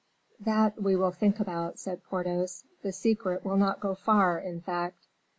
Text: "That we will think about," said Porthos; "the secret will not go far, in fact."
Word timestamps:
"That 0.39 0.81
we 0.81 0.95
will 0.95 1.11
think 1.11 1.39
about," 1.39 1.77
said 1.77 2.03
Porthos; 2.03 2.63
"the 2.81 2.91
secret 2.91 3.45
will 3.45 3.57
not 3.57 3.79
go 3.79 3.93
far, 3.93 4.39
in 4.39 4.59
fact." 4.59 5.05